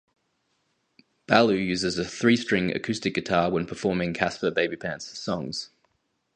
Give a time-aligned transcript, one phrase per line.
[1.27, 5.69] Ballew uses a three-string acoustic guitar when performing Caspar Babypants songs.